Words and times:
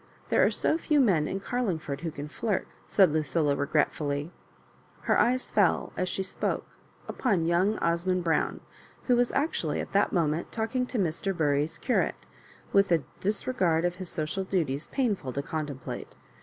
There 0.29 0.43
are 0.43 0.49
so 0.49 0.79
few 0.79 0.99
men 0.99 1.27
in 1.27 1.39
Carlingford 1.41 2.01
who 2.01 2.09
can 2.09 2.27
flirt," 2.27 2.67
said 2.87 3.11
Lucilla, 3.11 3.55
regret 3.55 3.93
fully. 3.93 4.31
Qer 5.05 5.15
eyes 5.15 5.53
f?U 5.55 5.91
(us 5.95 6.09
she 6.09 6.23
spoke 6.23 6.65
upon 7.07 7.45
young 7.45 7.77
Osmond 7.77 8.23
Brown, 8.23 8.61
who 9.03 9.15
was 9.15 9.31
actually 9.33 9.79
at 9.79 9.93
that 9.93 10.11
mo 10.11 10.25
ment 10.25 10.51
talking 10.51 10.87
to 10.87 10.97
Mr. 10.97 11.37
Bury's 11.37 11.77
curate, 11.77 12.25
with 12.73 12.91
a 12.91 13.03
disre 13.19 13.55
gard 13.55 13.85
of 13.85 13.97
his 13.97 14.09
social 14.09 14.43
duties 14.43 14.87
painful 14.87 15.33
to 15.33 15.43
contemplate. 15.43 16.15